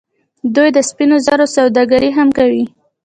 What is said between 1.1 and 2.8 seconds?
زرو سوداګري هم کوي.